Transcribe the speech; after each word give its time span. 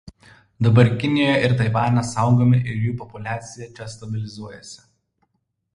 Dabar 0.67 0.87
Kinijoje 1.03 1.35
ir 1.47 1.53
Taivane 1.59 2.05
saugomi 2.13 2.63
ir 2.73 2.81
jų 2.87 2.95
populiacija 3.03 3.71
čia 3.77 3.89
stabilizuojasi. 3.97 4.77